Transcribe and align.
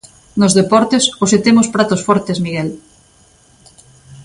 Nos 0.39 0.55
deportes, 0.59 1.03
hoxe 1.21 1.37
temos 1.45 1.71
pratos 1.75 2.01
fortes, 2.07 2.37
Miguel. 2.45 2.69